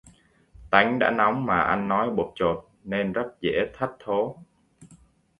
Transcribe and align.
Tánh 0.69 0.99
đã 0.99 1.11
nóng 1.11 1.45
mà 1.45 1.59
ăn 1.61 1.87
nói 1.87 2.09
bộp 2.15 2.31
chộp 2.35 2.65
nên 2.83 3.13
rất 3.13 3.23
dễ 3.41 3.57
thất 3.77 3.89
thố 3.99 4.37